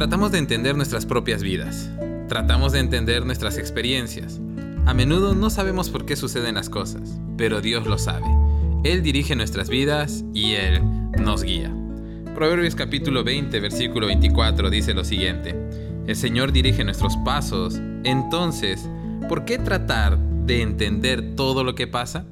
Tratamos 0.00 0.32
de 0.32 0.38
entender 0.38 0.76
nuestras 0.78 1.04
propias 1.04 1.42
vidas. 1.42 1.90
Tratamos 2.26 2.72
de 2.72 2.78
entender 2.78 3.26
nuestras 3.26 3.58
experiencias. 3.58 4.40
A 4.86 4.94
menudo 4.94 5.34
no 5.34 5.50
sabemos 5.50 5.90
por 5.90 6.06
qué 6.06 6.16
suceden 6.16 6.54
las 6.54 6.70
cosas, 6.70 7.20
pero 7.36 7.60
Dios 7.60 7.86
lo 7.86 7.98
sabe. 7.98 8.24
Él 8.82 9.02
dirige 9.02 9.36
nuestras 9.36 9.68
vidas 9.68 10.24
y 10.32 10.54
Él 10.54 10.80
nos 11.22 11.42
guía. 11.42 11.70
Proverbios 12.34 12.76
capítulo 12.76 13.24
20, 13.24 13.60
versículo 13.60 14.06
24 14.06 14.70
dice 14.70 14.94
lo 14.94 15.04
siguiente. 15.04 15.54
El 16.06 16.16
Señor 16.16 16.50
dirige 16.52 16.82
nuestros 16.82 17.18
pasos, 17.18 17.78
entonces, 18.02 18.88
¿por 19.28 19.44
qué 19.44 19.58
tratar 19.58 20.16
de 20.18 20.62
entender 20.62 21.36
todo 21.36 21.62
lo 21.62 21.74
que 21.74 21.86
pasa? 21.86 22.24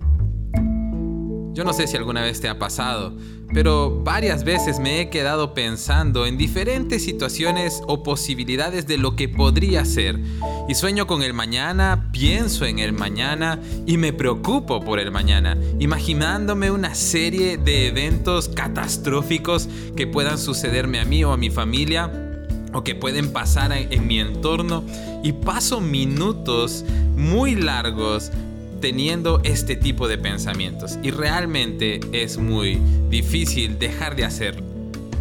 Yo 1.59 1.65
no 1.65 1.73
sé 1.73 1.89
si 1.89 1.97
alguna 1.97 2.23
vez 2.23 2.41
te 2.41 2.49
ha 2.49 2.57
pasado, 2.57 3.13
pero 3.53 4.05
varias 4.05 4.45
veces 4.45 4.79
me 4.79 5.01
he 5.01 5.11
quedado 5.11 5.55
pensando 5.55 6.25
en 6.25 6.39
diferentes 6.39 7.03
situaciones 7.03 7.83
o 7.89 8.05
posibilidades 8.05 8.87
de 8.87 8.97
lo 8.97 9.17
que 9.17 9.29
podría 9.29 9.85
ser. 9.85 10.21
Y 10.69 10.77
sueño 10.77 11.09
con 11.09 11.25
el 11.25 11.35
mañana, 11.35 12.11
pienso 12.13 12.65
en 12.65 12.79
el 12.79 12.93
mañana 12.93 13.59
y 13.87 13.97
me 13.97 14.13
preocupo 14.13 14.85
por 14.85 15.01
el 15.01 15.11
mañana, 15.11 15.59
imaginándome 15.81 16.71
una 16.71 16.95
serie 16.95 17.57
de 17.57 17.89
eventos 17.89 18.49
catastróficos 18.49 19.69
que 19.97 20.07
puedan 20.07 20.39
sucederme 20.39 21.01
a 21.01 21.05
mí 21.05 21.25
o 21.25 21.33
a 21.33 21.37
mi 21.37 21.51
familia 21.51 22.29
o 22.73 22.85
que 22.85 22.95
pueden 22.95 23.33
pasar 23.33 23.73
en, 23.73 24.07
mi 24.07 24.21
entorno 24.21 24.85
y 25.25 25.33
paso 25.33 25.81
minutos 25.81 26.85
muy 27.17 27.57
largos 27.57 28.31
teniendo 28.81 29.41
este 29.45 29.77
tipo 29.77 30.09
de 30.09 30.19
pensamientos 30.19 30.99
y 31.03 31.11
realmente 31.11 32.01
es 32.13 32.39
muy 32.39 32.81
difícil 33.11 33.79
dejar 33.79 34.17
de 34.17 34.25
hacerlo. 34.25 34.63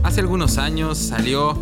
Hace 0.04 0.22
algunos 0.22 0.58
años 0.58 0.98
salió 0.98 1.58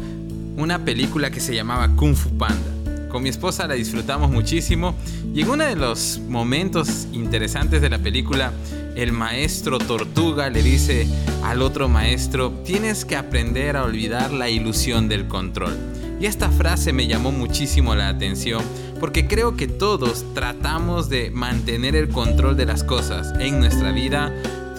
una 0.58 0.86
película 0.86 1.32
que 1.32 1.40
se 1.40 1.56
llamaba 1.56 1.96
Kung 1.96 2.16
Fu 2.16 2.30
Panda. 2.38 3.10
Con 3.10 3.24
mi 3.24 3.30
esposa 3.30 3.68
la 3.68 3.76
disfrutamos 3.76 4.30
muchísimo 4.30 4.96
y 5.34 5.42
en 5.42 5.50
uno 5.50 5.64
de 5.64 5.76
los 5.76 6.20
momentos 6.28 7.08
interesantes 7.14 7.82
de 7.82 7.90
la 7.90 7.98
película, 7.98 8.52
el 8.96 9.12
maestro 9.12 9.78
Tortuga 9.78 10.50
le 10.50 10.62
dice 10.62 11.08
al 11.44 11.62
otro 11.62 11.88
maestro, 11.90 12.52
tienes 12.66 13.06
que 13.06 13.16
aprender 13.16 13.78
a 13.78 13.84
olvidar 13.84 14.32
la 14.32 14.50
ilusión 14.50 15.08
del 15.08 15.28
control. 15.28 15.78
Y 16.20 16.26
esta 16.26 16.50
frase 16.50 16.94
me 16.94 17.08
llamó 17.08 17.32
muchísimo 17.32 17.96
la 17.96 18.10
atención 18.10 18.64
porque 19.00 19.28
creo 19.28 19.58
que 19.58 19.68
todos 19.68 20.26
tratamos 20.34 21.10
de 21.10 21.30
mantener 21.30 21.96
el 21.96 22.10
control 22.10 22.56
de 22.56 22.66
las 22.66 22.84
cosas 22.84 23.34
en 23.40 23.60
nuestra 23.60 23.92
vida, 23.92 24.34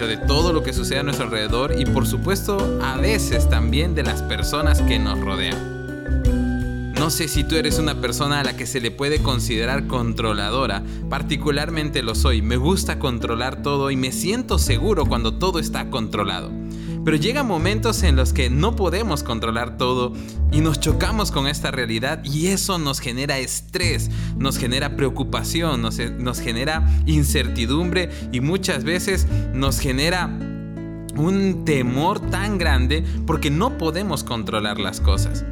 de 0.05 0.17
todo 0.17 0.53
lo 0.53 0.63
que 0.63 0.73
sucede 0.73 0.99
a 0.99 1.03
nuestro 1.03 1.25
alrededor 1.25 1.75
y 1.79 1.85
por 1.85 2.05
supuesto 2.05 2.79
a 2.83 2.97
veces 2.97 3.49
también 3.49 3.95
de 3.95 4.03
las 4.03 4.21
personas 4.21 4.81
que 4.83 4.99
nos 4.99 5.19
rodean. 5.19 6.93
No 6.93 7.09
sé 7.11 7.27
si 7.27 7.43
tú 7.43 7.55
eres 7.55 7.79
una 7.79 8.01
persona 8.01 8.39
a 8.39 8.43
la 8.43 8.57
que 8.57 8.65
se 8.65 8.81
le 8.81 8.91
puede 8.91 9.21
considerar 9.21 9.87
controladora, 9.87 10.83
particularmente 11.09 12.01
lo 12.03 12.15
soy, 12.15 12.41
me 12.41 12.57
gusta 12.57 12.99
controlar 12.99 13.61
todo 13.61 13.91
y 13.91 13.95
me 13.95 14.11
siento 14.11 14.59
seguro 14.59 15.05
cuando 15.05 15.35
todo 15.35 15.59
está 15.59 15.89
controlado. 15.89 16.51
Pero 17.07 17.15
llegan 17.15 17.47
momentos 17.47 18.03
en 18.03 18.17
los 18.17 18.33
que 18.33 18.49
no 18.49 18.75
podemos 18.75 19.23
controlar 19.23 19.77
todo 19.77 20.11
y 20.51 20.59
nos 20.59 20.81
chocamos 20.81 21.31
con 21.31 21.47
esta 21.47 21.71
realidad 21.71 22.21
y 22.25 22.47
eso 22.47 22.79
nos 22.79 22.99
genera 22.99 23.37
estrés, 23.37 24.11
nos 24.37 24.57
genera 24.57 24.97
preocupación, 24.97 25.81
nos, 25.81 25.99
nos 25.99 26.41
genera 26.41 26.85
incertidumbre 27.05 28.09
y 28.33 28.41
muchas 28.41 28.83
veces 28.83 29.25
nos 29.53 29.79
genera 29.79 30.25
un 31.15 31.63
temor 31.63 32.19
tan 32.29 32.57
grande 32.57 33.05
porque 33.25 33.51
no 33.51 33.77
podemos 33.77 34.25
controlar 34.25 34.77
las 34.77 34.99
cosas. 34.99 35.45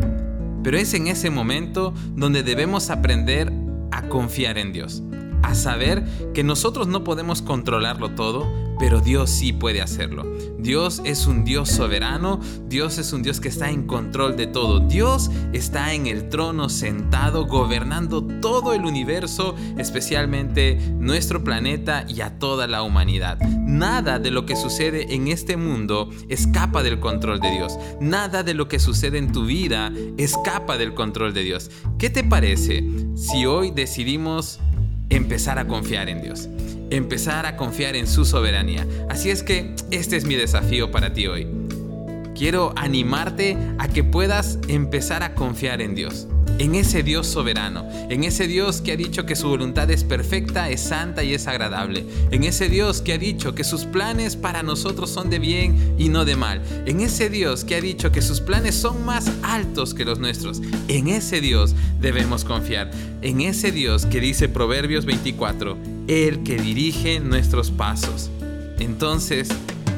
Pero 0.62 0.78
es 0.78 0.94
en 0.94 1.08
ese 1.08 1.30
momento 1.30 1.94
donde 2.18 2.44
debemos 2.44 2.90
aprender 2.90 3.54
a 3.94 4.10
confiar 4.10 4.58
en 4.58 4.74
Dios, 4.74 5.04
a 5.42 5.56
saber 5.56 6.04
que 6.34 6.44
nosotros 6.44 6.90
no 6.90 7.06
podemos 7.06 7.42
controlarlo 7.42 8.12
todo, 8.12 8.65
pero 8.80 9.02
Dios 9.02 9.30
sí 9.30 9.54
puede 9.54 9.82
hacerlo. 9.82 10.26
Dios 10.58 11.02
es 11.06 11.28
un 11.28 11.44
Dios 11.44 11.70
soberano, 11.70 12.40
Dios 12.68 12.98
es 12.98 13.14
un 13.14 13.22
Dios 13.22 13.40
que 13.40 13.50
está 13.50 13.70
en 13.70 13.86
control 13.86 14.36
de 14.36 14.48
todo. 14.48 14.80
Dios 14.80 15.30
está 15.54 15.94
en 15.94 16.08
el 16.08 16.30
trono 16.30 16.70
sentado, 16.70 17.46
gobernando 17.46 18.24
todo 18.42 18.74
el 18.74 18.86
universo, 18.86 19.56
especialmente 19.78 20.78
nuestro 20.98 21.44
planeta 21.44 22.06
y 22.08 22.22
a 22.22 22.40
toda 22.40 22.68
la 22.68 22.82
humanidad. 22.84 23.40
Nada 23.40 24.20
de 24.20 24.32
lo 24.32 24.46
que 24.46 24.56
sucede 24.56 25.14
en 25.14 25.28
este 25.28 25.58
mundo 25.58 26.10
escapa 26.30 26.84
del 26.84 27.00
control 27.00 27.40
de 27.40 27.52
Dios. 27.52 27.78
Nada 28.00 28.44
de 28.44 28.54
lo 28.54 28.68
que 28.68 28.80
sucede 28.80 29.18
en 29.18 29.32
tu 29.32 29.46
vida 29.46 29.92
escapa 30.18 30.78
del 30.78 30.94
control 30.94 31.34
de 31.34 31.44
Dios. 31.44 31.70
¿Qué 31.98 32.10
te 32.10 32.24
parece 32.24 32.84
si 33.16 33.46
hoy 33.46 33.72
decidimos 33.72 34.60
empezar 35.10 35.60
a 35.60 35.68
confiar 35.68 36.10
en 36.10 36.22
Dios? 36.22 36.50
empezar 36.90 37.46
a 37.46 37.56
confiar 37.56 37.96
en 37.96 38.08
su 38.08 38.26
soberanía. 38.26 38.86
Así 39.10 39.30
es 39.30 39.44
que 39.44 39.76
este 39.92 40.18
es 40.18 40.26
mi 40.26 40.36
desafío 40.36 40.92
para 40.92 41.14
ti 41.14 41.28
hoy. 41.28 41.48
Quiero 42.36 42.74
animarte 42.76 43.58
a 43.78 43.88
que 43.88 44.04
puedas 44.04 44.60
empezar 44.68 45.24
a 45.24 45.36
confiar 45.36 45.82
en 45.82 45.96
Dios, 45.96 46.28
en 46.58 46.76
ese 46.76 47.04
Dios 47.04 47.28
soberano, 47.28 47.88
en 48.10 48.24
ese 48.24 48.48
Dios 48.48 48.82
que 48.82 48.94
ha 48.94 48.96
dicho 48.96 49.26
que 49.26 49.36
su 49.36 49.50
voluntad 49.50 49.90
es 49.92 50.04
perfecta, 50.04 50.70
es 50.70 50.82
santa 50.82 51.24
y 51.24 51.34
es 51.34 51.48
agradable, 51.48 52.06
en 52.32 52.44
ese 52.44 52.70
Dios 52.70 53.02
que 53.02 53.14
ha 53.14 53.18
dicho 53.18 53.56
que 53.56 53.64
sus 53.64 53.86
planes 53.86 54.36
para 54.36 54.64
nosotros 54.64 55.10
son 55.10 55.30
de 55.30 55.40
bien 55.40 55.96
y 55.98 56.10
no 56.10 56.24
de 56.24 56.36
mal, 56.36 56.62
en 56.86 57.02
ese 57.02 57.30
Dios 57.30 57.66
que 57.66 57.76
ha 57.76 57.82
dicho 57.82 58.12
que 58.12 58.22
sus 58.22 58.40
planes 58.40 58.76
son 58.76 59.04
más 59.06 59.30
altos 59.44 59.94
que 59.94 60.06
los 60.06 60.20
nuestros, 60.20 60.62
en 60.88 61.10
ese 61.10 61.42
Dios 61.42 61.76
debemos 62.00 62.46
confiar, 62.46 62.92
en 63.22 63.42
ese 63.42 63.72
Dios 63.72 64.06
que 64.06 64.22
dice 64.22 64.48
Proverbios 64.48 65.06
24, 65.06 65.78
el 66.08 66.44
que 66.44 66.58
dirige 66.58 67.20
nuestros 67.20 67.72
pasos. 67.72 68.30
Entonces, 68.80 69.50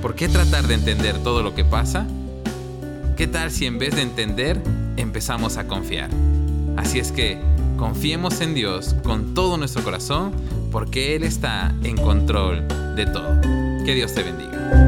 ¿por 0.01 0.16
qué 0.16 0.28
tratar 0.29 0.68
de 0.68 0.75
entender 0.75 1.18
todo 1.24 1.44
lo 1.44 1.53
que 1.53 1.66
pasa? 1.66 2.07
¿Qué 3.18 3.28
tal 3.28 3.51
si 3.51 3.66
en 3.66 3.79
vez 3.79 3.95
de 3.95 4.03
entender 4.03 4.62
empezamos 4.95 5.57
a 5.57 5.68
confiar? 5.68 6.09
Así 6.77 6.99
es 6.99 7.11
que 7.11 7.38
confiemos 7.77 8.39
en 8.41 8.53
Dios 8.53 8.95
con 9.03 9.33
todo 9.33 9.57
nuestro 9.57 9.83
corazón 9.83 10.31
porque 10.71 11.15
Él 11.15 11.23
está 11.23 11.75
en 11.83 11.97
control 11.97 12.65
de 12.95 13.05
todo. 13.05 13.41
Que 13.85 13.93
Dios 13.93 14.13
te 14.13 14.23
bendiga. 14.23 14.86